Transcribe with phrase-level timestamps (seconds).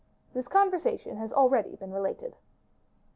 [0.33, 2.35] This conversation has already been related.